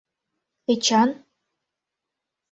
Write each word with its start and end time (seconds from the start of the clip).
—Эчан. 0.71 1.09